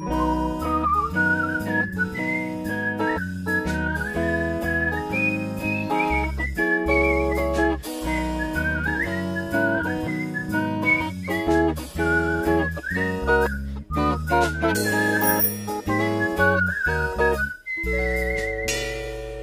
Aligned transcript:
Die 0.00 0.06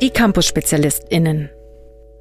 Campus-SpezialistInnen. 0.09 1.49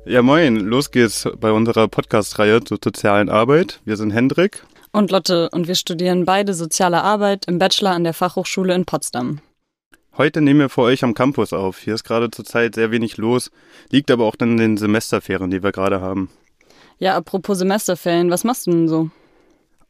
Ja, 0.05 0.21
moin. 0.21 0.57
Los 0.57 0.91
geht's 0.91 1.27
bei 1.41 1.50
unserer 1.53 1.89
Podcast-Reihe 1.89 2.62
zur 2.62 2.79
sozialen 2.84 3.30
Arbeit. 3.30 3.80
Wir 3.84 3.96
sind 3.96 4.11
Hendrik. 4.11 4.62
Und 4.97 5.11
Lotte 5.11 5.51
und 5.51 5.69
wir 5.69 5.75
studieren 5.75 6.25
beide 6.25 6.55
soziale 6.55 7.03
Arbeit 7.03 7.45
im 7.49 7.59
Bachelor 7.59 7.91
an 7.91 8.03
der 8.03 8.15
Fachhochschule 8.15 8.75
in 8.75 8.87
Potsdam. 8.87 9.41
Heute 10.17 10.41
nehmen 10.41 10.61
wir 10.61 10.68
vor 10.71 10.85
euch 10.85 11.04
am 11.04 11.13
Campus 11.13 11.53
auf. 11.53 11.81
Hier 11.81 11.95
ist 11.95 12.04
gerade 12.04 12.31
zurzeit 12.31 12.75
sehr 12.77 12.91
wenig 12.91 13.18
los, 13.18 13.51
liegt 13.90 14.11
aber 14.11 14.25
auch 14.25 14.37
dann 14.37 14.53
in 14.53 14.57
den 14.57 14.77
Semesterferien, 14.79 15.51
die 15.51 15.63
wir 15.63 15.73
gerade 15.73 16.01
haben. 16.01 16.31
Ja, 16.99 17.14
apropos 17.14 17.59
Semesterferien, 17.59 18.31
was 18.31 18.43
machst 18.45 18.68
du 18.68 18.71
denn 18.71 18.89
so? 18.89 19.11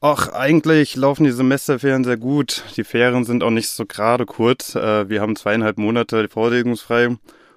Ach, 0.01 0.33
eigentlich 0.33 0.97
laufen 0.97 1.23
die 1.23 1.31
Semesterferien 1.31 2.03
sehr 2.03 2.17
gut. 2.17 2.65
Die 2.77 2.83
Ferien 2.83 3.23
sind 3.23 3.45
auch 3.45 3.51
nicht 3.51 3.69
so 3.69 3.87
gerade 3.87 4.27
kurz. 4.27 4.75
Äh, 4.75 5.09
wir 5.09 5.21
haben 5.21 5.37
zweieinhalb 5.37 5.79
Monate 5.79 6.29
vorlesungsfrei. 6.29 7.17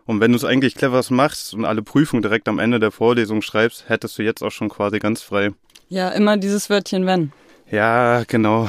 Und 0.10 0.22
wenn 0.22 0.32
du 0.32 0.38
es 0.38 0.44
eigentlich 0.44 0.74
clever 0.74 1.04
machst 1.12 1.54
und 1.54 1.66
alle 1.66 1.84
Prüfungen 1.84 2.24
direkt 2.24 2.48
am 2.48 2.58
Ende 2.58 2.80
der 2.80 2.90
Vorlesung 2.90 3.44
schreibst, 3.44 3.90
hättest 3.90 4.18
du 4.18 4.24
jetzt 4.24 4.42
auch 4.42 4.50
schon 4.50 4.68
quasi 4.68 4.98
ganz 4.98 5.22
frei. 5.22 5.52
Ja, 5.88 6.10
immer 6.10 6.36
dieses 6.36 6.68
Wörtchen 6.72 7.06
wenn. 7.06 7.32
Ja, 7.70 8.24
genau. 8.24 8.68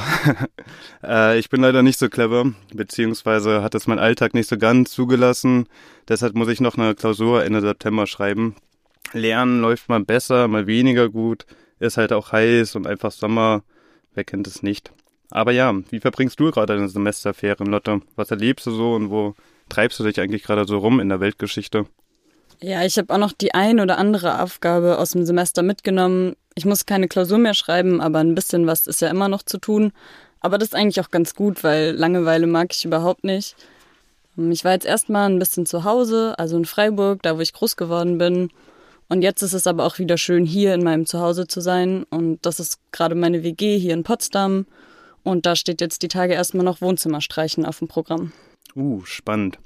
äh, 1.03 1.39
ich 1.39 1.49
bin 1.49 1.61
leider 1.61 1.81
nicht 1.81 1.97
so 1.97 2.09
clever, 2.09 2.53
beziehungsweise 2.71 3.63
hat 3.63 3.73
es 3.73 3.87
mein 3.87 3.97
Alltag 3.97 4.35
nicht 4.35 4.47
so 4.47 4.59
ganz 4.59 4.91
zugelassen. 4.91 5.67
Deshalb 6.07 6.35
muss 6.35 6.47
ich 6.47 6.61
noch 6.61 6.77
eine 6.77 6.93
Klausur 6.93 7.43
Ende 7.43 7.61
September 7.61 8.05
schreiben. 8.05 8.55
Lernen 9.11 9.61
läuft 9.61 9.89
mal 9.89 10.05
besser, 10.05 10.47
mal 10.47 10.67
weniger 10.67 11.09
gut 11.09 11.47
ist 11.81 11.97
halt 11.97 12.13
auch 12.13 12.31
heiß 12.31 12.75
und 12.75 12.87
einfach 12.87 13.11
Sommer. 13.11 13.63
Wer 14.13 14.23
kennt 14.23 14.45
es 14.45 14.61
nicht? 14.61 14.91
Aber 15.31 15.51
ja, 15.51 15.73
wie 15.89 15.99
verbringst 15.99 16.39
du 16.39 16.51
gerade 16.51 16.75
deine 16.75 16.87
Semesterferien, 16.87 17.67
Lotte? 17.67 18.01
Was 18.15 18.29
erlebst 18.29 18.67
du 18.67 18.71
so 18.71 18.93
und 18.93 19.09
wo 19.09 19.33
treibst 19.71 19.99
du 19.99 20.03
dich 20.03 20.19
eigentlich 20.19 20.43
gerade 20.43 20.65
so 20.65 20.77
rum 20.77 20.99
in 20.99 21.09
der 21.09 21.19
Weltgeschichte? 21.19 21.85
Ja, 22.61 22.83
ich 22.83 22.97
habe 22.97 23.13
auch 23.13 23.17
noch 23.17 23.31
die 23.31 23.53
ein 23.55 23.79
oder 23.79 23.97
andere 23.97 24.41
Aufgabe 24.41 24.99
aus 24.99 25.11
dem 25.11 25.25
Semester 25.25 25.63
mitgenommen. 25.63 26.35
Ich 26.53 26.65
muss 26.65 26.85
keine 26.85 27.07
Klausur 27.07 27.39
mehr 27.39 27.55
schreiben, 27.55 28.01
aber 28.01 28.19
ein 28.19 28.35
bisschen 28.35 28.67
was 28.67 28.85
ist 28.85 29.01
ja 29.01 29.09
immer 29.09 29.29
noch 29.29 29.41
zu 29.41 29.57
tun. 29.57 29.93
Aber 30.41 30.57
das 30.57 30.69
ist 30.69 30.75
eigentlich 30.75 30.99
auch 30.99 31.09
ganz 31.09 31.33
gut, 31.33 31.63
weil 31.63 31.91
Langeweile 31.91 32.45
mag 32.45 32.73
ich 32.75 32.85
überhaupt 32.85 33.23
nicht. 33.23 33.55
Ich 34.37 34.63
war 34.63 34.73
jetzt 34.73 34.85
erstmal 34.85 35.29
ein 35.29 35.39
bisschen 35.39 35.65
zu 35.65 35.83
Hause, 35.83 36.35
also 36.37 36.57
in 36.57 36.65
Freiburg, 36.65 37.21
da 37.23 37.37
wo 37.37 37.41
ich 37.41 37.53
groß 37.53 37.77
geworden 37.77 38.17
bin. 38.17 38.49
Und 39.09 39.23
jetzt 39.23 39.41
ist 39.41 39.53
es 39.53 39.67
aber 39.67 39.85
auch 39.85 39.97
wieder 39.99 40.17
schön, 40.17 40.45
hier 40.45 40.73
in 40.73 40.83
meinem 40.83 41.05
Zuhause 41.05 41.47
zu 41.47 41.61
sein. 41.61 42.05
Und 42.09 42.45
das 42.45 42.59
ist 42.59 42.79
gerade 42.91 43.15
meine 43.15 43.43
WG 43.43 43.77
hier 43.77 43.93
in 43.93 44.03
Potsdam. 44.03 44.67
Und 45.23 45.45
da 45.45 45.55
steht 45.55 45.81
jetzt 45.81 46.01
die 46.01 46.07
Tage 46.07 46.33
erstmal 46.33 46.65
noch 46.65 46.81
Wohnzimmerstreichen 46.81 47.65
auf 47.65 47.79
dem 47.79 47.87
Programm. 47.87 48.31
Uh, 48.75 49.03
spannend. 49.05 49.59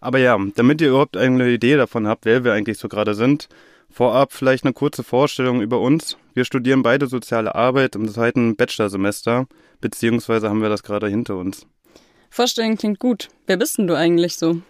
Aber 0.00 0.18
ja, 0.18 0.36
damit 0.56 0.80
ihr 0.80 0.88
überhaupt 0.88 1.16
eine 1.16 1.50
Idee 1.50 1.76
davon 1.76 2.06
habt, 2.06 2.24
wer 2.24 2.44
wir 2.44 2.52
eigentlich 2.52 2.78
so 2.78 2.88
gerade 2.88 3.14
sind, 3.14 3.48
vorab 3.88 4.32
vielleicht 4.32 4.64
eine 4.64 4.72
kurze 4.72 5.04
Vorstellung 5.04 5.60
über 5.60 5.80
uns. 5.80 6.16
Wir 6.34 6.44
studieren 6.44 6.82
beide 6.82 7.06
soziale 7.06 7.54
Arbeit 7.54 7.94
im 7.94 8.08
zweiten 8.08 8.56
Bachelorsemester, 8.56 9.46
beziehungsweise 9.80 10.48
haben 10.48 10.62
wir 10.62 10.68
das 10.68 10.82
gerade 10.82 11.08
hinter 11.08 11.36
uns. 11.36 11.66
Vorstellen 12.30 12.76
klingt 12.78 12.98
gut. 12.98 13.28
Wer 13.46 13.58
bist 13.58 13.78
denn 13.78 13.86
du 13.86 13.96
eigentlich 13.96 14.36
so? 14.36 14.62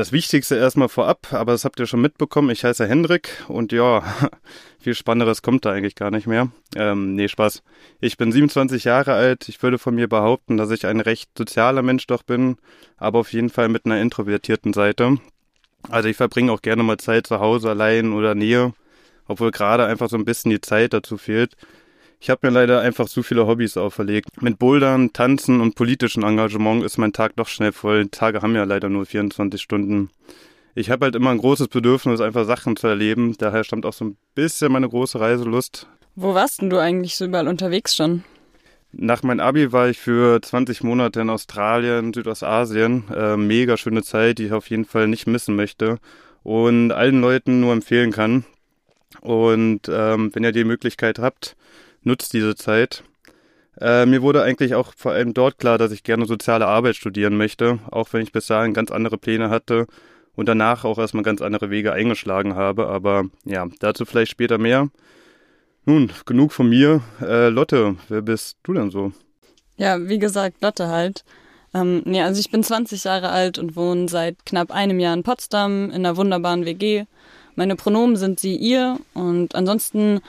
Das 0.00 0.12
Wichtigste 0.12 0.56
erstmal 0.56 0.88
vorab, 0.88 1.30
aber 1.30 1.52
das 1.52 1.66
habt 1.66 1.78
ihr 1.78 1.84
schon 1.84 2.00
mitbekommen. 2.00 2.48
Ich 2.48 2.64
heiße 2.64 2.88
Hendrik 2.88 3.44
und 3.48 3.70
ja, 3.70 4.02
viel 4.80 4.94
Spannenderes 4.94 5.42
kommt 5.42 5.66
da 5.66 5.72
eigentlich 5.72 5.94
gar 5.94 6.10
nicht 6.10 6.26
mehr. 6.26 6.48
Ähm, 6.74 7.16
nee, 7.16 7.28
Spaß. 7.28 7.62
Ich 8.00 8.16
bin 8.16 8.32
27 8.32 8.84
Jahre 8.84 9.12
alt. 9.12 9.50
Ich 9.50 9.62
würde 9.62 9.76
von 9.76 9.94
mir 9.94 10.08
behaupten, 10.08 10.56
dass 10.56 10.70
ich 10.70 10.86
ein 10.86 11.00
recht 11.00 11.28
sozialer 11.36 11.82
Mensch 11.82 12.06
doch 12.06 12.22
bin, 12.22 12.56
aber 12.96 13.18
auf 13.18 13.34
jeden 13.34 13.50
Fall 13.50 13.68
mit 13.68 13.84
einer 13.84 14.00
introvertierten 14.00 14.72
Seite. 14.72 15.18
Also 15.90 16.08
ich 16.08 16.16
verbringe 16.16 16.50
auch 16.50 16.62
gerne 16.62 16.82
mal 16.82 16.96
Zeit 16.96 17.26
zu 17.26 17.38
Hause 17.38 17.68
allein 17.68 18.14
oder 18.14 18.34
Nähe, 18.34 18.72
obwohl 19.26 19.50
gerade 19.50 19.84
einfach 19.84 20.08
so 20.08 20.16
ein 20.16 20.24
bisschen 20.24 20.50
die 20.50 20.62
Zeit 20.62 20.94
dazu 20.94 21.18
fehlt. 21.18 21.56
Ich 22.22 22.28
habe 22.28 22.46
mir 22.46 22.52
leider 22.52 22.82
einfach 22.82 23.08
zu 23.08 23.22
viele 23.22 23.46
Hobbys 23.46 23.78
auferlegt. 23.78 24.42
Mit 24.42 24.58
Bouldern, 24.58 25.14
Tanzen 25.14 25.62
und 25.62 25.74
politischem 25.74 26.22
Engagement 26.22 26.84
ist 26.84 26.98
mein 26.98 27.14
Tag 27.14 27.32
doch 27.36 27.48
schnell 27.48 27.72
voll. 27.72 28.08
Tage 28.08 28.42
haben 28.42 28.54
ja 28.54 28.64
leider 28.64 28.90
nur 28.90 29.06
24 29.06 29.58
Stunden. 29.58 30.10
Ich 30.74 30.90
habe 30.90 31.06
halt 31.06 31.14
immer 31.14 31.30
ein 31.30 31.38
großes 31.38 31.68
Bedürfnis, 31.68 32.20
einfach 32.20 32.44
Sachen 32.44 32.76
zu 32.76 32.88
erleben. 32.88 33.34
Daher 33.38 33.64
stammt 33.64 33.86
auch 33.86 33.94
so 33.94 34.04
ein 34.04 34.18
bisschen 34.34 34.70
meine 34.70 34.90
große 34.90 35.18
Reiselust. 35.18 35.86
Wo 36.14 36.34
warst 36.34 36.60
denn 36.60 36.68
du 36.68 36.76
eigentlich 36.76 37.16
so 37.16 37.24
überall 37.24 37.48
unterwegs 37.48 37.96
schon? 37.96 38.22
Nach 38.92 39.22
meinem 39.22 39.40
Abi 39.40 39.72
war 39.72 39.88
ich 39.88 39.98
für 39.98 40.42
20 40.42 40.82
Monate 40.82 41.22
in 41.22 41.30
Australien, 41.30 42.12
Südostasien. 42.12 43.04
Äh, 43.14 43.38
mega 43.38 43.78
schöne 43.78 44.02
Zeit, 44.02 44.38
die 44.38 44.46
ich 44.46 44.52
auf 44.52 44.68
jeden 44.68 44.84
Fall 44.84 45.08
nicht 45.08 45.26
missen 45.26 45.56
möchte 45.56 45.96
und 46.42 46.92
allen 46.92 47.22
Leuten 47.22 47.60
nur 47.60 47.72
empfehlen 47.72 48.12
kann. 48.12 48.44
Und 49.22 49.88
ähm, 49.90 50.30
wenn 50.34 50.44
ihr 50.44 50.52
die 50.52 50.64
Möglichkeit 50.64 51.18
habt, 51.18 51.56
nutzt 52.02 52.32
diese 52.32 52.54
Zeit. 52.54 53.04
Äh, 53.80 54.06
mir 54.06 54.22
wurde 54.22 54.42
eigentlich 54.42 54.74
auch 54.74 54.92
vor 54.96 55.12
allem 55.12 55.32
dort 55.32 55.58
klar, 55.58 55.78
dass 55.78 55.92
ich 55.92 56.02
gerne 56.02 56.26
soziale 56.26 56.66
Arbeit 56.66 56.96
studieren 56.96 57.36
möchte, 57.36 57.78
auch 57.90 58.12
wenn 58.12 58.22
ich 58.22 58.32
bis 58.32 58.46
dahin 58.46 58.74
ganz 58.74 58.90
andere 58.90 59.16
Pläne 59.16 59.48
hatte 59.48 59.86
und 60.36 60.48
danach 60.48 60.84
auch 60.84 60.98
erstmal 60.98 61.22
ganz 61.22 61.40
andere 61.40 61.70
Wege 61.70 61.92
eingeschlagen 61.92 62.54
habe. 62.54 62.88
Aber 62.88 63.24
ja, 63.44 63.66
dazu 63.80 64.04
vielleicht 64.04 64.32
später 64.32 64.58
mehr. 64.58 64.88
Nun, 65.86 66.12
genug 66.26 66.52
von 66.52 66.68
mir. 66.68 67.02
Äh, 67.22 67.48
Lotte, 67.48 67.96
wer 68.08 68.22
bist 68.22 68.58
du 68.62 68.74
denn 68.74 68.90
so? 68.90 69.12
Ja, 69.76 70.08
wie 70.08 70.18
gesagt, 70.18 70.60
Lotte 70.60 70.88
halt. 70.88 71.24
Ähm, 71.72 72.02
ja, 72.06 72.26
also 72.26 72.40
ich 72.40 72.50
bin 72.50 72.62
20 72.62 73.04
Jahre 73.04 73.30
alt 73.30 73.58
und 73.58 73.76
wohne 73.76 74.08
seit 74.08 74.44
knapp 74.44 74.72
einem 74.72 75.00
Jahr 75.00 75.14
in 75.14 75.22
Potsdam 75.22 75.86
in 75.86 76.04
einer 76.04 76.16
wunderbaren 76.16 76.66
WG. 76.66 77.04
Meine 77.54 77.76
Pronomen 77.76 78.16
sind 78.16 78.40
sie, 78.40 78.56
ihr 78.56 78.98
und 79.14 79.54
ansonsten 79.54 80.20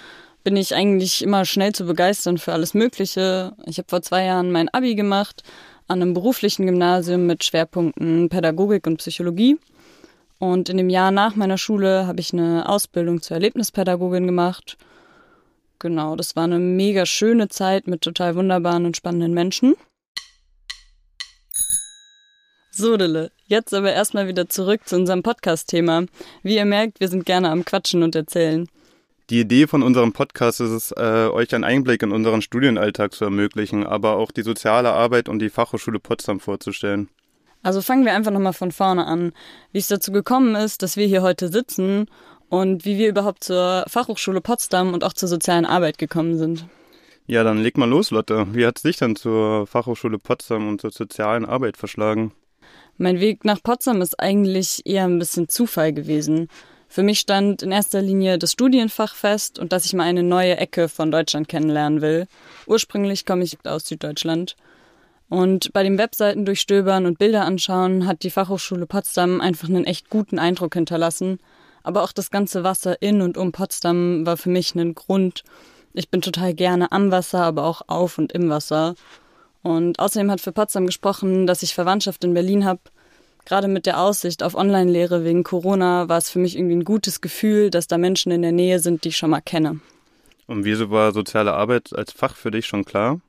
bin 0.43 0.55
ich 0.55 0.75
eigentlich 0.75 1.21
immer 1.21 1.45
schnell 1.45 1.73
zu 1.73 1.85
begeistern 1.85 2.37
für 2.37 2.53
alles 2.53 2.73
Mögliche. 2.73 3.53
Ich 3.65 3.77
habe 3.77 3.89
vor 3.89 4.01
zwei 4.01 4.25
Jahren 4.25 4.51
mein 4.51 4.69
Abi 4.69 4.95
gemacht 4.95 5.43
an 5.87 6.01
einem 6.01 6.13
beruflichen 6.13 6.65
Gymnasium 6.65 7.25
mit 7.25 7.43
Schwerpunkten 7.43 8.29
Pädagogik 8.29 8.87
und 8.87 8.97
Psychologie. 8.97 9.57
Und 10.39 10.69
in 10.69 10.77
dem 10.77 10.89
Jahr 10.89 11.11
nach 11.11 11.35
meiner 11.35 11.57
Schule 11.57 12.07
habe 12.07 12.19
ich 12.19 12.33
eine 12.33 12.67
Ausbildung 12.67 13.21
zur 13.21 13.35
Erlebnispädagogin 13.35 14.25
gemacht. 14.25 14.77
Genau, 15.79 16.15
das 16.15 16.35
war 16.35 16.45
eine 16.45 16.59
mega 16.59 17.05
schöne 17.05 17.47
Zeit 17.47 17.87
mit 17.87 18.01
total 18.01 18.35
wunderbaren 18.35 18.85
und 18.85 18.97
spannenden 18.97 19.33
Menschen. 19.33 19.75
So, 22.71 22.97
Dille, 22.97 23.31
jetzt 23.45 23.73
aber 23.73 23.91
erstmal 23.91 24.27
wieder 24.27 24.47
zurück 24.47 24.87
zu 24.87 24.95
unserem 24.95 25.23
Podcast-Thema. 25.23 26.05
Wie 26.41 26.55
ihr 26.55 26.65
merkt, 26.65 26.99
wir 26.99 27.09
sind 27.09 27.25
gerne 27.25 27.49
am 27.49 27.65
Quatschen 27.65 28.01
und 28.01 28.15
Erzählen. 28.15 28.67
Die 29.31 29.39
Idee 29.39 29.65
von 29.65 29.81
unserem 29.81 30.11
Podcast 30.11 30.59
ist 30.59 30.71
es, 30.71 30.91
äh, 30.91 31.29
euch 31.31 31.55
einen 31.55 31.63
Einblick 31.63 32.03
in 32.03 32.11
unseren 32.11 32.41
Studienalltag 32.41 33.13
zu 33.13 33.23
ermöglichen, 33.23 33.85
aber 33.85 34.17
auch 34.17 34.29
die 34.29 34.41
soziale 34.41 34.91
Arbeit 34.91 35.29
und 35.29 35.39
die 35.39 35.49
Fachhochschule 35.49 36.01
Potsdam 36.01 36.41
vorzustellen. 36.41 37.07
Also 37.63 37.81
fangen 37.81 38.03
wir 38.03 38.13
einfach 38.13 38.33
nochmal 38.33 38.51
von 38.51 38.73
vorne 38.73 39.05
an, 39.05 39.31
wie 39.71 39.77
es 39.77 39.87
dazu 39.87 40.11
gekommen 40.11 40.55
ist, 40.55 40.83
dass 40.83 40.97
wir 40.97 41.07
hier 41.07 41.21
heute 41.21 41.47
sitzen 41.47 42.07
und 42.49 42.83
wie 42.83 42.97
wir 42.97 43.07
überhaupt 43.07 43.45
zur 43.45 43.85
Fachhochschule 43.87 44.41
Potsdam 44.41 44.93
und 44.93 45.05
auch 45.05 45.13
zur 45.13 45.29
sozialen 45.29 45.65
Arbeit 45.65 45.97
gekommen 45.97 46.37
sind. 46.37 46.65
Ja, 47.25 47.45
dann 47.45 47.59
leg 47.59 47.77
mal 47.77 47.89
los, 47.89 48.11
Lotte. 48.11 48.47
Wie 48.51 48.65
hat 48.65 48.79
es 48.79 48.83
dich 48.83 48.97
dann 48.97 49.15
zur 49.15 49.65
Fachhochschule 49.65 50.17
Potsdam 50.17 50.67
und 50.67 50.81
zur 50.81 50.91
sozialen 50.91 51.45
Arbeit 51.45 51.77
verschlagen? 51.77 52.33
Mein 52.97 53.21
Weg 53.21 53.45
nach 53.45 53.63
Potsdam 53.63 54.01
ist 54.01 54.19
eigentlich 54.19 54.81
eher 54.85 55.05
ein 55.05 55.19
bisschen 55.19 55.47
Zufall 55.47 55.93
gewesen. 55.93 56.49
Für 56.91 57.03
mich 57.03 57.21
stand 57.21 57.63
in 57.63 57.71
erster 57.71 58.01
Linie 58.01 58.37
das 58.37 58.51
Studienfach 58.51 59.15
fest 59.15 59.57
und 59.59 59.71
dass 59.71 59.85
ich 59.85 59.93
mal 59.93 60.03
eine 60.03 60.23
neue 60.23 60.57
Ecke 60.57 60.89
von 60.89 61.09
Deutschland 61.09 61.47
kennenlernen 61.47 62.01
will. 62.01 62.27
Ursprünglich 62.67 63.25
komme 63.25 63.45
ich 63.45 63.57
aus 63.65 63.87
Süddeutschland. 63.87 64.57
Und 65.29 65.71
bei 65.71 65.83
dem 65.83 65.97
Webseiten 65.97 66.43
durchstöbern 66.43 67.05
und 67.05 67.17
Bilder 67.17 67.45
anschauen 67.45 68.07
hat 68.07 68.23
die 68.23 68.29
Fachhochschule 68.29 68.87
Potsdam 68.87 69.39
einfach 69.39 69.69
einen 69.69 69.85
echt 69.85 70.09
guten 70.09 70.37
Eindruck 70.37 70.73
hinterlassen. 70.73 71.39
Aber 71.81 72.03
auch 72.03 72.11
das 72.11 72.29
ganze 72.29 72.65
Wasser 72.65 73.01
in 73.01 73.21
und 73.21 73.37
um 73.37 73.53
Potsdam 73.53 74.25
war 74.25 74.35
für 74.35 74.49
mich 74.49 74.75
ein 74.75 74.93
Grund. 74.93 75.45
Ich 75.93 76.09
bin 76.09 76.21
total 76.21 76.53
gerne 76.53 76.91
am 76.91 77.09
Wasser, 77.09 77.41
aber 77.41 77.63
auch 77.63 77.83
auf 77.87 78.17
und 78.17 78.33
im 78.33 78.49
Wasser. 78.49 78.95
Und 79.63 79.97
außerdem 79.97 80.29
hat 80.29 80.41
für 80.41 80.51
Potsdam 80.51 80.87
gesprochen, 80.87 81.47
dass 81.47 81.63
ich 81.63 81.73
Verwandtschaft 81.73 82.25
in 82.25 82.33
Berlin 82.33 82.65
habe 82.65 82.81
gerade 83.45 83.67
mit 83.67 83.85
der 83.85 83.99
Aussicht 83.99 84.43
auf 84.43 84.55
Online-Lehre 84.55 85.23
wegen 85.23 85.43
Corona 85.43 86.09
war 86.09 86.17
es 86.17 86.29
für 86.29 86.39
mich 86.39 86.57
irgendwie 86.57 86.75
ein 86.75 86.85
gutes 86.85 87.21
Gefühl, 87.21 87.69
dass 87.69 87.87
da 87.87 87.97
Menschen 87.97 88.31
in 88.31 88.41
der 88.41 88.51
Nähe 88.51 88.79
sind, 88.79 89.03
die 89.03 89.09
ich 89.09 89.17
schon 89.17 89.29
mal 89.31 89.41
kenne. 89.41 89.79
Und 90.47 90.65
wieso 90.65 90.91
war 90.91 91.13
soziale 91.13 91.53
Arbeit 91.53 91.95
als 91.95 92.11
Fach 92.11 92.35
für 92.35 92.51
dich 92.51 92.65
schon 92.65 92.83
klar? 92.83 93.21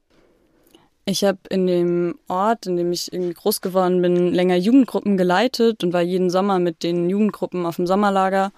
Ich 1.04 1.24
habe 1.24 1.38
in 1.50 1.66
dem 1.66 2.14
Ort, 2.28 2.66
in 2.66 2.76
dem 2.76 2.92
ich 2.92 3.12
irgendwie 3.12 3.34
groß 3.34 3.60
geworden 3.60 4.00
bin, 4.02 4.32
länger 4.32 4.56
Jugendgruppen 4.56 5.16
geleitet 5.16 5.82
und 5.82 5.92
war 5.92 6.02
jeden 6.02 6.30
Sommer 6.30 6.60
mit 6.60 6.84
den 6.84 7.10
Jugendgruppen 7.10 7.66
auf 7.66 7.76
dem 7.76 7.88
Sommerlager. 7.88 8.52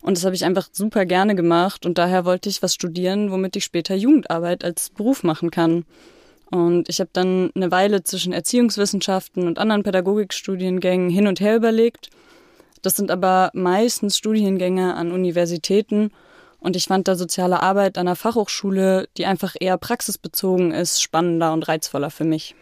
Und 0.00 0.16
das 0.16 0.24
habe 0.24 0.34
ich 0.34 0.44
einfach 0.44 0.68
super 0.72 1.04
gerne 1.04 1.34
gemacht 1.34 1.86
und 1.86 1.98
daher 1.98 2.24
wollte 2.24 2.48
ich 2.48 2.62
was 2.62 2.74
studieren, 2.74 3.30
womit 3.30 3.56
ich 3.56 3.64
später 3.64 3.94
Jugendarbeit 3.94 4.64
als 4.64 4.90
Beruf 4.90 5.22
machen 5.22 5.50
kann. 5.50 5.84
Und 6.52 6.90
ich 6.90 7.00
habe 7.00 7.08
dann 7.14 7.50
eine 7.54 7.70
Weile 7.70 8.04
zwischen 8.04 8.34
Erziehungswissenschaften 8.34 9.46
und 9.46 9.58
anderen 9.58 9.82
Pädagogikstudiengängen 9.84 11.08
hin 11.08 11.26
und 11.26 11.40
her 11.40 11.56
überlegt. 11.56 12.10
Das 12.82 12.94
sind 12.94 13.10
aber 13.10 13.50
meistens 13.54 14.18
Studiengänge 14.18 14.94
an 14.94 15.12
Universitäten 15.12 16.10
und 16.60 16.76
ich 16.76 16.84
fand 16.84 17.08
da 17.08 17.14
soziale 17.14 17.62
Arbeit 17.62 17.96
an 17.96 18.04
der 18.04 18.16
Fachhochschule, 18.16 19.08
die 19.16 19.24
einfach 19.24 19.54
eher 19.58 19.78
praxisbezogen 19.78 20.72
ist, 20.72 21.02
spannender 21.02 21.54
und 21.54 21.66
reizvoller 21.68 22.10
für 22.10 22.24
mich. 22.24 22.54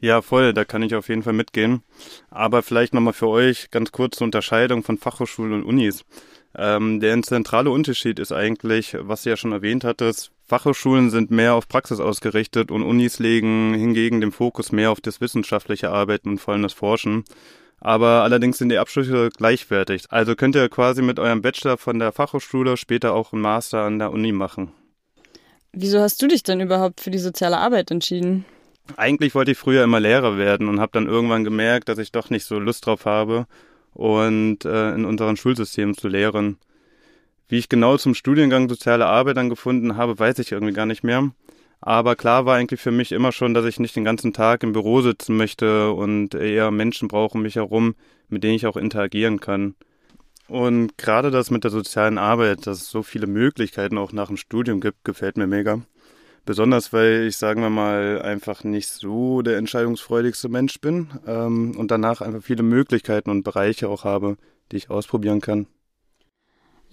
Ja, 0.00 0.22
voll, 0.22 0.52
da 0.52 0.64
kann 0.64 0.82
ich 0.82 0.94
auf 0.94 1.08
jeden 1.08 1.24
Fall 1.24 1.32
mitgehen. 1.32 1.82
Aber 2.30 2.62
vielleicht 2.62 2.94
nochmal 2.94 3.12
für 3.12 3.28
euch 3.28 3.72
ganz 3.72 3.90
kurze 3.90 4.22
Unterscheidung 4.22 4.84
von 4.84 4.98
Fachhochschulen 4.98 5.52
und 5.52 5.64
Unis. 5.64 6.04
Ähm, 6.56 7.00
der 7.00 7.20
zentrale 7.22 7.70
Unterschied 7.70 8.20
ist 8.20 8.30
eigentlich, 8.30 8.96
was 9.00 9.24
du 9.24 9.30
ja 9.30 9.36
schon 9.36 9.52
erwähnt 9.52 9.82
hattest, 9.82 10.30
Fachhochschulen 10.46 11.10
sind 11.10 11.32
mehr 11.32 11.54
auf 11.54 11.66
Praxis 11.66 11.98
ausgerichtet 11.98 12.70
und 12.70 12.82
Unis 12.82 13.18
legen 13.18 13.74
hingegen 13.74 14.20
den 14.20 14.30
Fokus 14.30 14.70
mehr 14.70 14.92
auf 14.92 15.00
das 15.00 15.20
wissenschaftliche 15.20 15.90
Arbeiten 15.90 16.30
und 16.30 16.38
vor 16.38 16.54
allem 16.54 16.62
das 16.62 16.72
Forschen. 16.72 17.24
Aber 17.80 18.22
allerdings 18.22 18.58
sind 18.58 18.68
die 18.68 18.78
Abschlüsse 18.78 19.30
gleichwertig. 19.36 20.04
Also 20.08 20.36
könnt 20.36 20.54
ihr 20.54 20.68
quasi 20.68 21.02
mit 21.02 21.18
eurem 21.18 21.42
Bachelor 21.42 21.76
von 21.76 21.98
der 21.98 22.12
Fachhochschule 22.12 22.76
später 22.76 23.12
auch 23.12 23.32
einen 23.32 23.42
Master 23.42 23.82
an 23.82 23.98
der 23.98 24.12
Uni 24.12 24.32
machen. 24.32 24.72
Wieso 25.72 26.00
hast 26.00 26.22
du 26.22 26.28
dich 26.28 26.42
denn 26.42 26.60
überhaupt 26.60 27.00
für 27.00 27.10
die 27.10 27.18
soziale 27.18 27.58
Arbeit 27.58 27.90
entschieden? 27.90 28.44
Eigentlich 28.96 29.34
wollte 29.34 29.50
ich 29.50 29.58
früher 29.58 29.82
immer 29.82 29.98
Lehrer 29.98 30.38
werden 30.38 30.68
und 30.68 30.80
habe 30.80 30.92
dann 30.92 31.06
irgendwann 31.06 31.44
gemerkt, 31.44 31.88
dass 31.88 31.98
ich 31.98 32.12
doch 32.12 32.30
nicht 32.30 32.44
so 32.44 32.58
Lust 32.58 32.86
drauf 32.86 33.04
habe 33.04 33.46
und 33.92 34.64
äh, 34.64 34.94
in 34.94 35.04
unseren 35.04 35.36
Schulsystemen 35.36 35.96
zu 35.96 36.06
lehren. 36.06 36.56
Wie 37.48 37.58
ich 37.58 37.68
genau 37.68 37.96
zum 37.96 38.14
Studiengang 38.14 38.68
Soziale 38.68 39.06
Arbeit 39.06 39.36
dann 39.36 39.48
gefunden 39.48 39.96
habe, 39.96 40.18
weiß 40.18 40.38
ich 40.40 40.52
irgendwie 40.52 40.72
gar 40.72 40.86
nicht 40.86 41.04
mehr. 41.04 41.30
Aber 41.80 42.16
klar 42.16 42.46
war 42.46 42.56
eigentlich 42.56 42.80
für 42.80 42.90
mich 42.90 43.12
immer 43.12 43.32
schon, 43.32 43.54
dass 43.54 43.64
ich 43.64 43.78
nicht 43.78 43.94
den 43.94 44.04
ganzen 44.04 44.32
Tag 44.32 44.62
im 44.62 44.72
Büro 44.72 45.02
sitzen 45.02 45.36
möchte 45.36 45.92
und 45.92 46.34
eher 46.34 46.70
Menschen 46.70 47.06
brauche 47.08 47.36
um 47.36 47.42
mich 47.42 47.56
herum, 47.56 47.94
mit 48.28 48.42
denen 48.42 48.54
ich 48.54 48.66
auch 48.66 48.76
interagieren 48.76 49.38
kann. 49.40 49.76
Und 50.48 50.96
gerade 50.96 51.30
das 51.30 51.50
mit 51.50 51.64
der 51.64 51.70
sozialen 51.70 52.18
Arbeit, 52.18 52.66
dass 52.66 52.82
es 52.82 52.90
so 52.90 53.02
viele 53.02 53.26
Möglichkeiten 53.26 53.98
auch 53.98 54.12
nach 54.12 54.28
dem 54.28 54.36
Studium 54.36 54.80
gibt, 54.80 55.04
gefällt 55.04 55.36
mir 55.36 55.46
mega. 55.46 55.82
Besonders 56.44 56.92
weil 56.92 57.26
ich, 57.26 57.36
sagen 57.36 57.60
wir 57.60 57.70
mal, 57.70 58.22
einfach 58.22 58.62
nicht 58.62 58.88
so 58.88 59.42
der 59.42 59.56
entscheidungsfreudigste 59.56 60.48
Mensch 60.48 60.80
bin 60.80 61.10
ähm, 61.26 61.76
und 61.76 61.90
danach 61.90 62.20
einfach 62.20 62.42
viele 62.42 62.62
Möglichkeiten 62.62 63.30
und 63.30 63.42
Bereiche 63.42 63.88
auch 63.88 64.04
habe, 64.04 64.36
die 64.70 64.76
ich 64.76 64.88
ausprobieren 64.88 65.40
kann. 65.40 65.66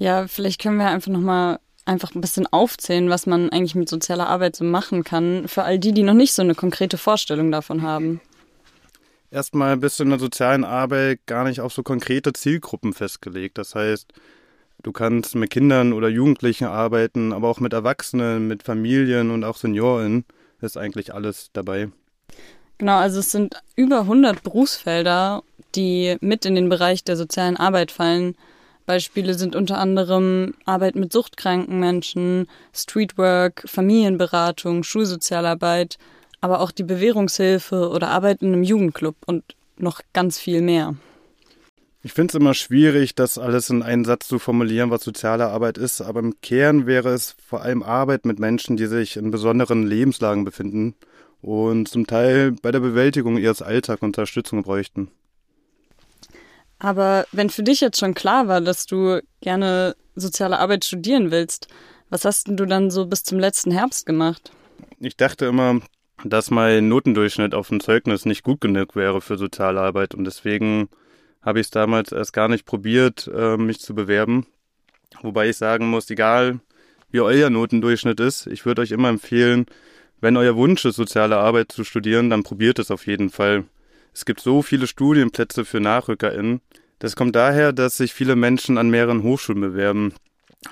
Ja, 0.03 0.27
vielleicht 0.27 0.61
können 0.61 0.77
wir 0.77 0.87
einfach 0.87 1.11
nochmal 1.11 1.59
einfach 1.85 2.13
ein 2.13 2.19
bisschen 2.19 2.45
aufzählen, 2.51 3.09
was 3.09 3.25
man 3.25 3.49
eigentlich 3.51 3.73
mit 3.73 3.87
sozialer 3.87 4.27
Arbeit 4.27 4.57
so 4.57 4.65
machen 4.65 5.05
kann, 5.05 5.47
für 5.47 5.63
all 5.63 5.79
die, 5.79 5.93
die 5.93 6.03
noch 6.03 6.13
nicht 6.13 6.33
so 6.33 6.41
eine 6.41 6.55
konkrete 6.55 6.97
Vorstellung 6.97 7.51
davon 7.51 7.83
haben. 7.83 8.19
Erstmal 9.31 9.77
bist 9.77 9.99
du 9.99 10.03
in 10.03 10.09
der 10.09 10.19
sozialen 10.19 10.65
Arbeit 10.65 11.21
gar 11.25 11.45
nicht 11.45 11.61
auf 11.61 11.71
so 11.71 11.83
konkrete 11.83 12.33
Zielgruppen 12.33 12.93
festgelegt. 12.93 13.57
Das 13.57 13.75
heißt, 13.75 14.11
Du 14.81 14.91
kannst 14.91 15.35
mit 15.35 15.49
Kindern 15.49 15.93
oder 15.93 16.09
Jugendlichen 16.09 16.65
arbeiten, 16.65 17.31
aber 17.31 17.47
auch 17.47 17.61
mit 17.61 17.71
Erwachsenen, 17.71 18.49
mit 18.49 18.63
Familien 18.63 19.31
und 19.31 19.45
auch 19.45 19.55
Senioren. 19.55 20.25
Ist 20.59 20.77
eigentlich 20.77 21.13
alles 21.13 21.51
dabei. 21.53 21.89
Genau, 22.79 22.97
also 22.97 23.21
es 23.21 23.31
sind 23.31 23.55
über 23.77 24.01
100 24.01 24.43
Berufsfelder, 24.43 25.43
die 25.75 26.17
mit 26.19 26.45
in 26.45 26.55
den 26.55 26.67
Bereich 26.67 27.05
der 27.05 27.15
sozialen 27.15 27.55
Arbeit 27.55 27.91
fallen. 27.91 28.35
Beispiele 28.85 29.33
sind 29.33 29.55
unter 29.55 29.77
anderem 29.77 30.53
Arbeit 30.65 30.95
mit 30.95 31.13
suchtkranken 31.13 31.79
Menschen, 31.79 32.47
Streetwork, 32.73 33.63
Familienberatung, 33.65 34.83
Schulsozialarbeit, 34.83 35.97
aber 36.41 36.59
auch 36.59 36.71
die 36.71 36.83
Bewährungshilfe 36.83 37.89
oder 37.89 38.09
Arbeit 38.09 38.41
in 38.41 38.53
einem 38.53 38.63
Jugendclub 38.63 39.15
und 39.25 39.43
noch 39.77 40.01
ganz 40.11 40.37
viel 40.37 40.61
mehr. 40.61 40.95
Ich 42.05 42.11
finde 42.11 42.31
es 42.31 42.35
immer 42.35 42.53
schwierig, 42.53 43.15
das 43.15 43.37
alles 43.37 43.69
in 43.69 43.81
einen 43.81 44.03
Satz 44.03 44.27
zu 44.27 44.37
formulieren, 44.37 44.91
was 44.91 45.05
soziale 45.05 45.47
Arbeit 45.47 45.77
ist, 45.77 46.01
aber 46.01 46.19
im 46.19 46.41
Kern 46.41 46.85
wäre 46.85 47.13
es 47.13 47.37
vor 47.47 47.61
allem 47.61 47.81
Arbeit 47.81 48.25
mit 48.25 48.39
Menschen, 48.39 48.75
die 48.75 48.87
sich 48.87 49.15
in 49.15 49.31
besonderen 49.31 49.87
Lebenslagen 49.87 50.43
befinden 50.43 50.95
und 51.41 51.87
zum 51.87 52.05
Teil 52.05 52.51
bei 52.61 52.71
der 52.71 52.81
Bewältigung 52.81 53.37
ihres 53.37 53.61
Alltags 53.61 54.01
Unterstützung 54.01 54.63
bräuchten. 54.63 55.11
Aber 56.83 57.25
wenn 57.31 57.49
für 57.49 57.63
dich 57.63 57.79
jetzt 57.79 57.97
schon 57.97 58.13
klar 58.13 58.49
war, 58.49 58.59
dass 58.59 58.85
du 58.85 59.21
gerne 59.39 59.95
soziale 60.15 60.59
Arbeit 60.59 60.83
studieren 60.83 61.31
willst, 61.31 61.69
was 62.09 62.25
hast 62.25 62.49
denn 62.49 62.57
du 62.57 62.65
dann 62.65 62.91
so 62.91 63.05
bis 63.05 63.23
zum 63.23 63.39
letzten 63.39 63.71
Herbst 63.71 64.05
gemacht? 64.05 64.51
Ich 64.99 65.15
dachte 65.15 65.45
immer, 65.45 65.79
dass 66.25 66.51
mein 66.51 66.89
Notendurchschnitt 66.89 67.55
auf 67.55 67.69
dem 67.69 67.79
Zeugnis 67.79 68.25
nicht 68.25 68.43
gut 68.43 68.59
genug 68.59 68.97
wäre 68.97 69.21
für 69.21 69.37
soziale 69.37 69.79
Arbeit 69.79 70.13
und 70.13 70.25
deswegen 70.25 70.89
habe 71.41 71.61
ich 71.61 71.67
es 71.67 71.71
damals 71.71 72.11
erst 72.11 72.33
gar 72.33 72.49
nicht 72.49 72.65
probiert, 72.65 73.31
äh, 73.33 73.55
mich 73.55 73.79
zu 73.79 73.95
bewerben. 73.95 74.45
Wobei 75.21 75.49
ich 75.49 75.55
sagen 75.55 75.87
muss, 75.87 76.09
egal 76.09 76.59
wie 77.11 77.21
euer 77.21 77.49
Notendurchschnitt 77.49 78.19
ist, 78.19 78.45
ich 78.47 78.65
würde 78.65 78.81
euch 78.81 78.91
immer 78.91 79.07
empfehlen, 79.07 79.67
wenn 80.19 80.35
euer 80.35 80.57
Wunsch 80.57 80.83
ist, 80.83 80.97
soziale 80.97 81.37
Arbeit 81.37 81.71
zu 81.71 81.85
studieren, 81.85 82.29
dann 82.29 82.43
probiert 82.43 82.77
es 82.77 82.91
auf 82.91 83.07
jeden 83.07 83.29
Fall. 83.29 83.63
Es 84.13 84.25
gibt 84.25 84.39
so 84.39 84.61
viele 84.61 84.87
Studienplätze 84.87 85.65
für 85.65 85.79
NachrückerInnen. 85.79 86.61
Das 86.99 87.15
kommt 87.15 87.35
daher, 87.35 87.73
dass 87.73 87.97
sich 87.97 88.13
viele 88.13 88.35
Menschen 88.35 88.77
an 88.77 88.89
mehreren 88.89 89.23
Hochschulen 89.23 89.61
bewerben. 89.61 90.13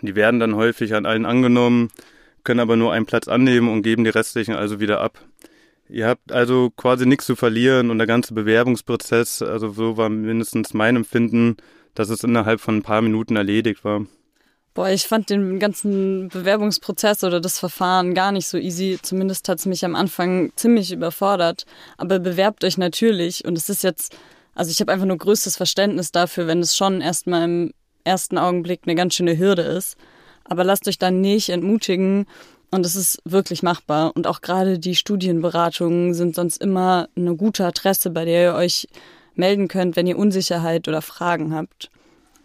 Die 0.01 0.15
werden 0.15 0.39
dann 0.39 0.55
häufig 0.55 0.93
an 0.93 1.05
allen 1.05 1.25
angenommen, 1.25 1.89
können 2.43 2.59
aber 2.59 2.75
nur 2.75 2.93
einen 2.93 3.05
Platz 3.05 3.27
annehmen 3.27 3.69
und 3.69 3.81
geben 3.81 4.03
die 4.03 4.09
restlichen 4.09 4.55
also 4.55 4.79
wieder 4.79 5.01
ab. 5.01 5.19
Ihr 5.89 6.07
habt 6.07 6.31
also 6.31 6.69
quasi 6.69 7.05
nichts 7.05 7.25
zu 7.25 7.35
verlieren 7.35 7.89
und 7.89 7.97
der 7.97 8.07
ganze 8.07 8.33
Bewerbungsprozess, 8.33 9.41
also 9.41 9.71
so 9.71 9.97
war 9.97 10.07
mindestens 10.07 10.73
mein 10.73 10.95
Empfinden, 10.95 11.57
dass 11.95 12.09
es 12.09 12.23
innerhalb 12.23 12.61
von 12.61 12.77
ein 12.77 12.83
paar 12.83 13.01
Minuten 13.01 13.35
erledigt 13.35 13.83
war. 13.83 14.05
Boah, 14.73 14.89
ich 14.89 15.05
fand 15.05 15.29
den 15.29 15.59
ganzen 15.59 16.29
Bewerbungsprozess 16.29 17.25
oder 17.25 17.41
das 17.41 17.59
Verfahren 17.59 18.13
gar 18.13 18.31
nicht 18.31 18.47
so 18.47 18.57
easy. 18.57 18.97
Zumindest 19.01 19.49
hat 19.49 19.59
es 19.59 19.65
mich 19.65 19.83
am 19.83 19.95
Anfang 19.95 20.53
ziemlich 20.55 20.93
überfordert. 20.93 21.65
Aber 21.97 22.19
bewerbt 22.19 22.63
euch 22.63 22.77
natürlich. 22.77 23.43
Und 23.43 23.57
es 23.57 23.67
ist 23.67 23.83
jetzt, 23.83 24.15
also 24.55 24.71
ich 24.71 24.79
habe 24.79 24.93
einfach 24.93 25.05
nur 25.05 25.17
größtes 25.17 25.57
Verständnis 25.57 26.13
dafür, 26.13 26.47
wenn 26.47 26.59
es 26.59 26.77
schon 26.77 27.01
erstmal 27.01 27.43
im 27.43 27.73
ersten 28.05 28.37
Augenblick 28.37 28.81
eine 28.85 28.95
ganz 28.95 29.15
schöne 29.15 29.37
Hürde 29.37 29.63
ist. 29.63 29.97
Aber 30.45 30.63
lasst 30.63 30.87
euch 30.87 30.97
dann 30.97 31.19
nicht 31.19 31.49
entmutigen 31.49 32.25
und 32.71 32.85
es 32.85 32.95
ist 32.95 33.19
wirklich 33.25 33.63
machbar. 33.63 34.13
Und 34.15 34.25
auch 34.25 34.39
gerade 34.39 34.79
die 34.79 34.95
Studienberatungen 34.95 36.13
sind 36.13 36.35
sonst 36.35 36.61
immer 36.61 37.09
eine 37.17 37.35
gute 37.35 37.65
Adresse, 37.65 38.09
bei 38.09 38.23
der 38.23 38.43
ihr 38.43 38.55
euch 38.55 38.87
melden 39.35 39.67
könnt, 39.67 39.97
wenn 39.97 40.07
ihr 40.07 40.17
Unsicherheit 40.17 40.87
oder 40.87 41.01
Fragen 41.01 41.53
habt. 41.53 41.89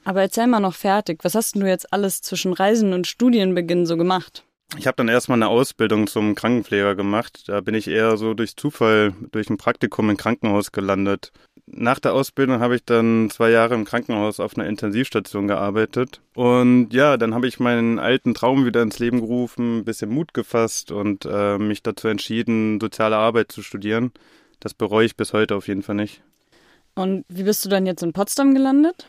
Aber 0.07 0.23
erzähl 0.23 0.47
mal 0.47 0.61
noch 0.61 0.75
fertig, 0.75 1.19
was 1.23 1.35
hast 1.35 1.57
du 1.57 1.67
jetzt 1.67 1.93
alles 1.93 2.23
zwischen 2.23 2.53
Reisen 2.53 2.93
und 2.93 3.07
Studienbeginn 3.07 3.87
so 3.87 3.97
gemacht? 3.97 4.45
Ich 4.79 4.87
habe 4.87 4.97
dann 4.97 5.09
erstmal 5.09 5.37
eine 5.37 5.49
Ausbildung 5.49 6.07
zum 6.07 6.35
Krankenpfleger 6.35 6.95
gemacht. 6.95 7.45
Da 7.47 7.61
bin 7.61 7.75
ich 7.75 7.89
eher 7.89 8.17
so 8.17 8.35
durch 8.35 8.57
Zufall, 8.57 9.15
durch 9.31 9.51
ein 9.51 9.59
Praktikum 9.59 10.09
im 10.11 10.17
Krankenhaus 10.17 10.73
gelandet 10.73 11.33
nach 11.67 11.99
der 11.99 12.15
Ausbildung 12.15 12.61
habe 12.61 12.77
ich 12.77 12.85
dann 12.85 13.29
zwei 13.31 13.51
Jahre 13.51 13.75
im 13.75 13.85
Krankenhaus 13.85 14.41
auf 14.41 14.57
einer 14.57 14.69
Intensivstation 14.69 15.49
gearbeitet. 15.49 16.21
Und 16.35 16.93
ja, 16.93 17.17
dann 17.17 17.35
habe 17.35 17.49
ich 17.49 17.59
meinen 17.59 17.99
alten 17.99 18.35
Traum 18.35 18.65
wieder 18.65 18.83
ins 18.83 18.99
Leben 18.99 19.21
gerufen, 19.21 19.79
ein 19.79 19.85
bisschen 19.85 20.11
Mut 20.11 20.33
gefasst 20.33 20.93
und 20.93 21.27
äh, 21.27 21.59
mich 21.59 21.83
dazu 21.83 22.09
entschieden, 22.09 22.81
soziale 22.81 23.17
Arbeit 23.17 23.51
zu 23.51 23.63
studieren. 23.63 24.13
Das 24.61 24.75
bereue 24.75 25.07
ich 25.07 25.17
bis 25.17 25.33
heute 25.33 25.57
auf 25.57 25.69
jeden 25.69 25.83
Fall 25.83 25.97
nicht. 25.97 26.23
Und 26.95 27.25
wie 27.29 27.43
bist 27.43 27.65
du 27.65 27.69
dann 27.69 27.85
jetzt 27.85 28.03
in 28.03 28.13
Potsdam 28.13 28.55
gelandet? 28.55 29.09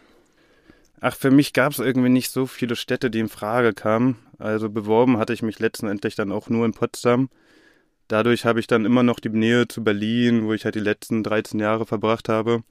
Ach, 0.99 1.15
für 1.15 1.29
mich 1.29 1.53
gab 1.53 1.71
es 1.71 1.79
irgendwie 1.79 2.09
nicht 2.09 2.31
so 2.31 2.47
viele 2.47 2.75
Städte, 2.75 3.11
die 3.11 3.19
in 3.19 3.29
Frage 3.29 3.73
kamen. 3.73 4.17
Also 4.39 4.69
beworben 4.69 5.17
hatte 5.17 5.33
ich 5.33 5.43
mich 5.43 5.59
letztendlich 5.59 6.15
dann 6.15 6.31
auch 6.31 6.49
nur 6.49 6.65
in 6.65 6.73
Potsdam. 6.73 7.29
Dadurch 8.07 8.45
habe 8.45 8.59
ich 8.59 8.67
dann 8.67 8.85
immer 8.85 9.03
noch 9.03 9.19
die 9.19 9.29
Nähe 9.29 9.67
zu 9.67 9.83
Berlin, 9.83 10.45
wo 10.45 10.53
ich 10.53 10.65
halt 10.65 10.75
die 10.75 10.79
letzten 10.79 11.23
13 11.23 11.59
Jahre 11.59 11.85
verbracht 11.85 12.29
habe. 12.29 12.63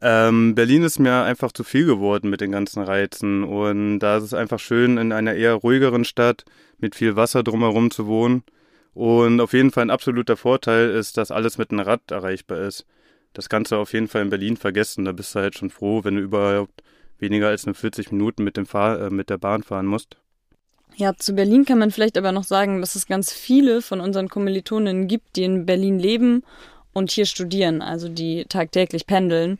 Ähm, 0.00 0.54
Berlin 0.54 0.82
ist 0.82 0.98
mir 0.98 1.22
einfach 1.22 1.52
zu 1.52 1.64
viel 1.64 1.86
geworden 1.86 2.30
mit 2.30 2.40
den 2.40 2.52
ganzen 2.52 2.82
Reizen 2.82 3.44
und 3.44 4.00
da 4.00 4.16
ist 4.16 4.24
es 4.24 4.34
einfach 4.34 4.58
schön, 4.58 4.98
in 4.98 5.12
einer 5.12 5.34
eher 5.34 5.54
ruhigeren 5.54 6.04
Stadt 6.04 6.44
mit 6.78 6.94
viel 6.94 7.16
Wasser 7.16 7.42
drumherum 7.42 7.90
zu 7.90 8.06
wohnen. 8.06 8.44
Und 8.92 9.40
auf 9.40 9.52
jeden 9.52 9.72
Fall 9.72 9.84
ein 9.84 9.90
absoluter 9.90 10.36
Vorteil 10.36 10.90
ist, 10.90 11.16
dass 11.16 11.30
alles 11.30 11.58
mit 11.58 11.70
einem 11.70 11.80
Rad 11.80 12.10
erreichbar 12.10 12.60
ist. 12.60 12.86
Das 13.32 13.48
kannst 13.48 13.72
du 13.72 13.76
auf 13.76 13.92
jeden 13.92 14.08
Fall 14.08 14.22
in 14.22 14.30
Berlin 14.30 14.56
vergessen. 14.56 15.04
Da 15.04 15.12
bist 15.12 15.34
du 15.34 15.40
halt 15.40 15.58
schon 15.58 15.70
froh, 15.70 16.04
wenn 16.04 16.14
du 16.14 16.22
überhaupt 16.22 16.82
weniger 17.24 17.48
als 17.48 17.66
nur 17.66 17.74
40 17.74 18.12
Minuten 18.12 18.44
mit, 18.44 18.56
dem 18.56 18.66
Fahr 18.66 19.00
äh, 19.00 19.10
mit 19.10 19.30
der 19.30 19.38
Bahn 19.38 19.62
fahren 19.62 19.86
musst. 19.86 20.16
Ja, 20.96 21.16
zu 21.16 21.34
Berlin 21.34 21.64
kann 21.64 21.78
man 21.78 21.90
vielleicht 21.90 22.16
aber 22.16 22.30
noch 22.30 22.44
sagen, 22.44 22.80
dass 22.80 22.94
es 22.94 23.06
ganz 23.06 23.32
viele 23.32 23.82
von 23.82 24.00
unseren 24.00 24.28
Kommilitoninnen 24.28 25.08
gibt, 25.08 25.34
die 25.34 25.42
in 25.42 25.66
Berlin 25.66 25.98
leben 25.98 26.44
und 26.92 27.10
hier 27.10 27.26
studieren, 27.26 27.82
also 27.82 28.08
die 28.08 28.44
tagtäglich 28.48 29.06
pendeln. 29.06 29.58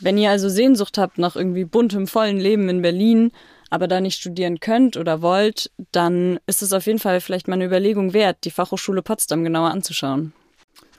Wenn 0.00 0.18
ihr 0.18 0.30
also 0.30 0.48
Sehnsucht 0.48 0.98
habt 0.98 1.16
nach 1.16 1.36
irgendwie 1.36 1.64
buntem, 1.64 2.06
vollen 2.06 2.38
Leben 2.38 2.68
in 2.68 2.82
Berlin, 2.82 3.32
aber 3.70 3.88
da 3.88 4.00
nicht 4.02 4.20
studieren 4.20 4.60
könnt 4.60 4.98
oder 4.98 5.22
wollt, 5.22 5.70
dann 5.92 6.38
ist 6.46 6.60
es 6.60 6.74
auf 6.74 6.84
jeden 6.84 6.98
Fall 6.98 7.22
vielleicht 7.22 7.48
mal 7.48 7.54
eine 7.54 7.64
Überlegung 7.64 8.12
wert, 8.12 8.38
die 8.44 8.50
Fachhochschule 8.50 9.00
Potsdam 9.00 9.44
genauer 9.44 9.70
anzuschauen. 9.70 10.34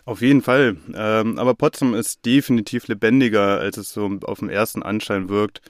Auf 0.05 0.21
jeden 0.21 0.41
Fall. 0.41 0.77
Ähm, 0.93 1.39
aber 1.39 1.53
Potsdam 1.53 1.93
ist 1.93 2.25
definitiv 2.25 2.87
lebendiger, 2.87 3.59
als 3.59 3.77
es 3.77 3.93
so 3.93 4.09
auf 4.23 4.39
den 4.39 4.49
ersten 4.49 4.83
Anschein 4.83 5.29
wirkt. 5.29 5.61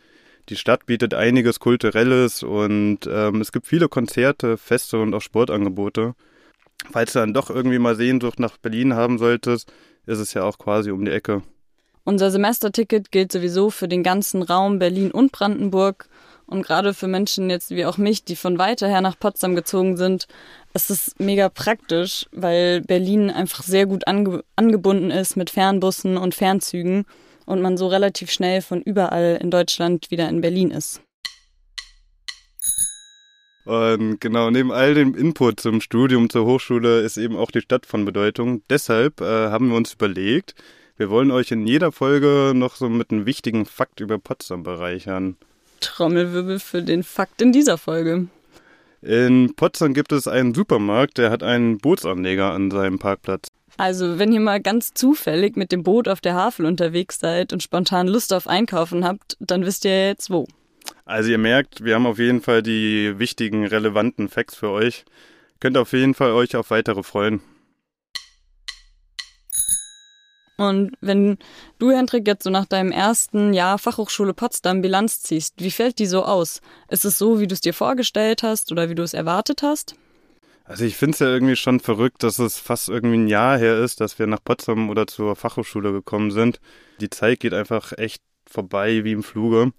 Die 0.49 0.55
Stadt 0.55 0.85
bietet 0.85 1.13
einiges 1.13 1.59
Kulturelles 1.59 2.43
und 2.43 2.99
ähm, 3.07 3.41
es 3.41 3.51
gibt 3.51 3.67
viele 3.67 3.87
Konzerte, 3.87 4.57
Feste 4.57 4.99
und 4.99 5.13
auch 5.13 5.21
Sportangebote. 5.21 6.15
Falls 6.91 7.13
du 7.13 7.19
dann 7.19 7.33
doch 7.33 7.49
irgendwie 7.49 7.79
mal 7.79 7.95
Sehnsucht 7.95 8.39
nach 8.39 8.57
Berlin 8.57 8.93
haben 8.93 9.17
solltest, 9.17 9.71
ist 10.05 10.19
es 10.19 10.33
ja 10.33 10.43
auch 10.43 10.57
quasi 10.57 10.91
um 10.91 11.05
die 11.05 11.11
Ecke. 11.11 11.43
Unser 12.03 12.31
Semesterticket 12.31 13.11
gilt 13.11 13.31
sowieso 13.31 13.69
für 13.69 13.87
den 13.87 14.03
ganzen 14.03 14.41
Raum 14.41 14.79
Berlin 14.79 15.11
und 15.11 15.31
Brandenburg. 15.31 16.09
Und 16.53 16.62
gerade 16.62 16.93
für 16.93 17.07
Menschen 17.07 17.50
jetzt 17.50 17.72
wie 17.72 17.83
auch 17.83 17.98
mich, 17.98 18.25
die 18.25 18.36
von 18.36 18.60
weiter 18.60 18.88
her 18.88 19.01
nach 19.01 19.17
Potsdam 19.17 19.55
gezogen 19.55 19.98
sind, 19.98 20.27
ist 20.75 20.91
es 20.91 21.15
mega 21.17 21.50
praktisch, 21.50 22.27
weil 22.31 22.81
Berlin 22.81 23.31
einfach 23.31 23.63
sehr 23.63 23.88
gut 23.88 24.07
ange 24.07 24.43
angebunden 24.55 25.10
ist 25.10 25.36
mit 25.36 25.50
Fernbussen 25.50 26.15
und 26.15 26.36
Fernzügen 26.36 27.05
und 27.48 27.63
man 27.63 27.75
so 27.75 27.88
relativ 27.88 28.29
schnell 28.29 28.62
von 28.62 28.83
überall 28.83 29.39
in 29.41 29.50
Deutschland 29.50 30.12
wieder 30.12 30.29
in 30.29 30.41
Berlin 30.41 30.69
ist. 30.69 31.01
Und 33.65 34.22
genau, 34.22 34.51
neben 34.51 34.72
all 34.72 34.93
dem 34.93 35.15
Input 35.15 35.60
zum 35.60 35.81
Studium 35.81 36.29
zur 36.29 36.45
Hochschule 36.45 37.01
ist 37.01 37.17
eben 37.17 37.36
auch 37.36 37.50
die 37.50 37.62
Stadt 37.62 37.88
von 37.88 38.05
Bedeutung. 38.05 38.62
Deshalb 38.69 39.22
äh, 39.22 39.25
haben 39.25 39.69
wir 39.69 39.75
uns 39.75 39.95
überlegt, 39.95 40.53
wir 40.98 41.10
wollen 41.10 41.31
euch 41.31 41.50
in 41.50 41.65
jeder 41.65 41.91
Folge 41.91 42.51
noch 42.53 42.75
so 42.75 42.89
mit 42.89 43.10
einem 43.10 43.25
wichtigen 43.25 43.65
Fakt 43.65 44.01
über 44.01 44.19
Potsdam 44.19 44.62
bereichern. 44.62 45.36
Trommelwirbel 45.83 46.59
für 46.59 46.81
den 46.81 47.03
Fakt 47.03 47.41
in 47.41 47.51
dieser 47.51 47.77
Folge. 47.77 48.27
In 49.01 49.53
Potsdam 49.55 49.93
gibt 49.93 50.11
es 50.11 50.27
einen 50.27 50.53
Supermarkt, 50.53 51.17
der 51.17 51.29
hat 51.29 51.43
einen 51.43 51.77
Bootsanleger 51.77 52.51
an 52.51 52.71
seinem 52.71 52.99
Parkplatz. 52.99 53.47
Also, 53.77 54.19
wenn 54.19 54.31
ihr 54.31 54.39
mal 54.39 54.61
ganz 54.61 54.93
zufällig 54.93 55.55
mit 55.57 55.71
dem 55.71 55.83
Boot 55.83 56.07
auf 56.07 56.21
der 56.21 56.35
Havel 56.35 56.65
unterwegs 56.65 57.19
seid 57.19 57.53
und 57.53 57.63
spontan 57.63 58.07
Lust 58.07 58.31
auf 58.33 58.47
Einkaufen 58.47 59.03
habt, 59.03 59.35
dann 59.39 59.65
wisst 59.65 59.85
ihr 59.85 60.07
jetzt 60.07 60.29
wo. 60.29 60.47
Also 61.05 61.31
ihr 61.31 61.37
merkt, 61.37 61.83
wir 61.83 61.95
haben 61.95 62.05
auf 62.05 62.19
jeden 62.19 62.41
Fall 62.41 62.61
die 62.61 63.17
wichtigen, 63.17 63.65
relevanten 63.65 64.29
Facts 64.29 64.55
für 64.55 64.69
euch. 64.69 65.03
Könnt 65.59 65.77
auf 65.77 65.91
jeden 65.93 66.13
Fall 66.13 66.31
euch 66.31 66.55
auf 66.55 66.69
weitere 66.71 67.03
freuen. 67.03 67.41
Und 70.57 70.95
wenn 71.01 71.38
du, 71.79 71.91
Hendrik, 71.91 72.27
jetzt 72.27 72.43
so 72.43 72.50
nach 72.50 72.65
deinem 72.65 72.91
ersten 72.91 73.53
Jahr 73.53 73.79
Fachhochschule 73.79 74.33
Potsdam 74.33 74.81
Bilanz 74.81 75.22
ziehst, 75.24 75.55
wie 75.57 75.72
fällt 75.72 76.00
die 76.00 76.05
so 76.05 76.24
aus? 76.24 76.62
Ist 76.89 77.05
es 77.05 77.17
so, 77.17 77.39
wie 77.39 77.48
du 77.48 77.53
es 77.53 77.62
dir 77.62 77.74
vorgestellt 77.74 78.43
hast 78.43 78.72
oder 78.72 78.89
wie 78.89 78.95
du 78.95 79.03
es 79.03 79.13
erwartet 79.13 79.63
hast? 79.63 79.95
Also 80.65 80.86
ich 80.86 80.95
finde 80.95 81.13
es 81.13 81.19
ja 81.19 81.27
irgendwie 81.27 81.55
schon 81.55 81.79
verrückt, 81.79 82.24
dass 82.24 82.39
es 82.39 82.57
fast 82.57 82.88
irgendwie 82.88 83.17
ein 83.17 83.27
Jahr 83.27 83.57
her 83.57 83.79
ist, 83.79 84.00
dass 84.00 84.17
wir 84.19 84.27
nach 84.27 84.43
Potsdam 84.43 84.89
oder 84.89 85.07
zur 85.07 85.36
Fachhochschule 85.36 85.91
gekommen 85.91 86.31
sind. 86.31 86.60
Die 87.01 87.10
Zeit 87.10 87.39
geht 87.41 87.53
einfach 87.53 87.91
echt 87.98 88.22
vorbei 88.45 89.03
wie 89.03 89.12
im 89.12 89.24
Fluge. 89.24 89.74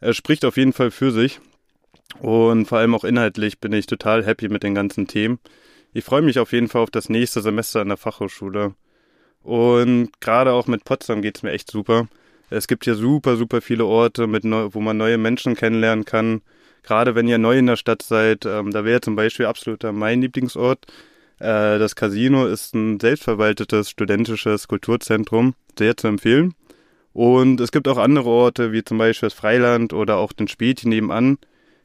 Er 0.00 0.14
spricht 0.14 0.44
auf 0.44 0.56
jeden 0.56 0.72
Fall 0.72 0.90
für 0.90 1.10
sich. 1.10 1.40
Und 2.20 2.66
vor 2.66 2.78
allem 2.78 2.94
auch 2.94 3.04
inhaltlich 3.04 3.58
bin 3.58 3.72
ich 3.72 3.86
total 3.86 4.24
happy 4.24 4.48
mit 4.48 4.62
den 4.62 4.74
ganzen 4.74 5.06
Themen. 5.06 5.38
Ich 5.92 6.04
freue 6.04 6.22
mich 6.22 6.38
auf 6.38 6.52
jeden 6.52 6.68
Fall 6.68 6.82
auf 6.82 6.90
das 6.90 7.08
nächste 7.08 7.42
Semester 7.42 7.80
an 7.80 7.88
der 7.88 7.96
Fachhochschule. 7.96 8.74
Und 9.42 10.10
gerade 10.20 10.52
auch 10.52 10.66
mit 10.66 10.84
Potsdam 10.84 11.22
geht's 11.22 11.42
mir 11.42 11.52
echt 11.52 11.70
super. 11.70 12.08
Es 12.50 12.68
gibt 12.68 12.84
hier 12.84 12.94
super, 12.94 13.36
super 13.36 13.60
viele 13.60 13.86
Orte, 13.86 14.26
mit 14.26 14.44
wo 14.44 14.80
man 14.80 14.96
neue 14.96 15.18
Menschen 15.18 15.54
kennenlernen 15.54 16.04
kann. 16.04 16.42
Gerade 16.82 17.14
wenn 17.14 17.28
ihr 17.28 17.38
neu 17.38 17.58
in 17.58 17.66
der 17.66 17.76
Stadt 17.76 18.02
seid, 18.02 18.44
ähm, 18.44 18.72
da 18.72 18.84
wäre 18.84 19.00
zum 19.00 19.16
Beispiel 19.16 19.46
absoluter 19.46 19.92
mein 19.92 20.20
Lieblingsort. 20.20 20.86
Äh, 21.38 21.78
das 21.78 21.96
Casino 21.96 22.46
ist 22.46 22.74
ein 22.74 23.00
selbstverwaltetes 23.00 23.90
studentisches 23.90 24.68
Kulturzentrum, 24.68 25.54
sehr 25.78 25.96
zu 25.96 26.08
empfehlen. 26.08 26.54
Und 27.12 27.60
es 27.60 27.72
gibt 27.72 27.88
auch 27.88 27.98
andere 27.98 28.28
Orte, 28.28 28.72
wie 28.72 28.84
zum 28.84 28.98
Beispiel 28.98 29.28
das 29.28 29.34
Freiland 29.34 29.92
oder 29.92 30.16
auch 30.16 30.32
den 30.32 30.48
Späti 30.48 30.88
nebenan, 30.88 31.38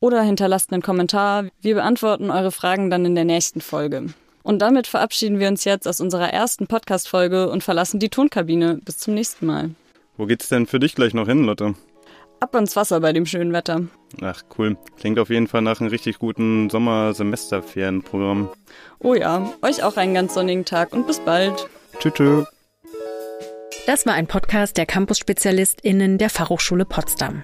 oder 0.00 0.22
hinterlasst 0.22 0.72
einen 0.72 0.80
Kommentar. 0.82 1.44
Wir 1.60 1.74
beantworten 1.74 2.30
eure 2.30 2.52
Fragen 2.52 2.88
dann 2.88 3.04
in 3.04 3.14
der 3.14 3.26
nächsten 3.26 3.60
Folge. 3.60 4.14
Und 4.46 4.60
damit 4.60 4.86
verabschieden 4.86 5.40
wir 5.40 5.48
uns 5.48 5.64
jetzt 5.64 5.88
aus 5.88 6.00
unserer 6.00 6.32
ersten 6.32 6.68
Podcast-Folge 6.68 7.50
und 7.50 7.64
verlassen 7.64 7.98
die 7.98 8.10
Tonkabine. 8.10 8.78
Bis 8.84 8.96
zum 8.96 9.14
nächsten 9.14 9.44
Mal. 9.44 9.70
Wo 10.16 10.26
geht's 10.26 10.48
denn 10.48 10.68
für 10.68 10.78
dich 10.78 10.94
gleich 10.94 11.14
noch 11.14 11.26
hin, 11.26 11.42
Lotte? 11.42 11.74
Ab 12.38 12.54
ans 12.54 12.76
Wasser 12.76 13.00
bei 13.00 13.12
dem 13.12 13.26
schönen 13.26 13.52
Wetter. 13.52 13.88
Ach, 14.20 14.44
cool. 14.56 14.76
Klingt 15.00 15.18
auf 15.18 15.30
jeden 15.30 15.48
Fall 15.48 15.62
nach 15.62 15.80
einem 15.80 15.90
richtig 15.90 16.20
guten 16.20 16.70
Sommersemesterferienprogramm. 16.70 18.48
Oh 19.00 19.14
ja, 19.14 19.52
euch 19.62 19.82
auch 19.82 19.96
einen 19.96 20.14
ganz 20.14 20.34
sonnigen 20.34 20.64
Tag 20.64 20.92
und 20.92 21.08
bis 21.08 21.18
bald. 21.18 21.66
Tschüss. 21.98 22.14
tschüss. 22.14 22.46
Das 23.88 24.06
war 24.06 24.14
ein 24.14 24.28
Podcast 24.28 24.76
der 24.76 24.86
Campus-SpezialistInnen 24.86 26.18
der 26.18 26.30
Fachhochschule 26.30 26.84
Potsdam. 26.84 27.42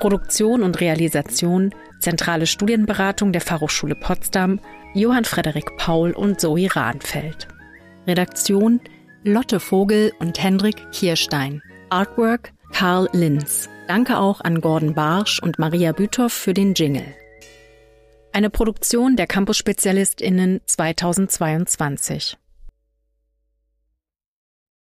Produktion 0.00 0.62
und 0.62 0.82
Realisation, 0.82 1.74
zentrale 2.00 2.46
Studienberatung 2.46 3.32
der 3.32 3.40
Fachhochschule 3.40 3.94
Potsdam, 3.94 4.60
Johann 4.96 5.26
Frederik 5.26 5.76
Paul 5.76 6.12
und 6.12 6.40
Zoe 6.40 6.74
Rahnfeld. 6.74 7.48
Redaktion 8.06 8.80
Lotte 9.24 9.60
Vogel 9.60 10.14
und 10.20 10.42
Hendrik 10.42 10.90
Kirstein. 10.90 11.62
Artwork 11.90 12.54
Karl 12.72 13.06
Linz. 13.12 13.68
Danke 13.88 14.16
auch 14.16 14.40
an 14.40 14.62
Gordon 14.62 14.94
Barsch 14.94 15.38
und 15.42 15.58
Maria 15.58 15.92
Büthoff 15.92 16.32
für 16.32 16.54
den 16.54 16.72
Jingle. 16.72 17.14
Eine 18.32 18.48
Produktion 18.48 19.16
der 19.16 19.26
Campus-SpezialistInnen 19.26 20.62
2022. 20.64 22.38